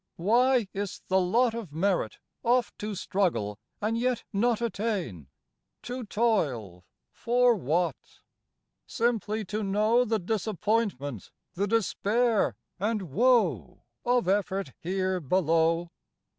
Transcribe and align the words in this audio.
Why 0.15 0.67
is 0.73 0.95
't 0.97 1.03
the 1.09 1.19
lot 1.21 1.53
Of 1.53 1.71
merit 1.71 2.17
oft 2.41 2.75
to 2.79 2.95
struggle 2.95 3.59
and 3.79 3.95
yet 3.95 4.23
not 4.33 4.59
Attain? 4.59 5.27
to 5.83 6.03
toil 6.05 6.85
for 7.11 7.53
what? 7.53 7.97
Simply 8.87 9.45
to 9.45 9.61
know 9.61 10.03
The 10.03 10.17
disappointment, 10.17 11.29
the 11.53 11.67
despair 11.67 12.55
and 12.79 13.11
woe 13.11 13.83
Of 14.03 14.27
effort 14.27 14.73
here 14.81 15.19
below? 15.19 15.91